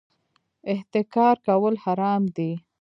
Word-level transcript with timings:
احتکار 0.71 1.35
کول 1.47 1.75
حرام 1.85 2.23
دي 2.35 2.51